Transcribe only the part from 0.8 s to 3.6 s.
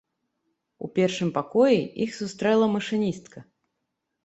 У першым пакоі іх сустрэла машыністка.